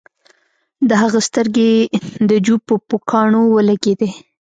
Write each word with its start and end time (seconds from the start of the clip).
د 0.89 0.91
هغه 1.01 1.19
سترګې 1.27 1.71
د 2.29 2.31
جو 2.45 2.55
په 2.67 2.73
پوکاڼو 2.87 3.41
ولګیدې 3.55 4.09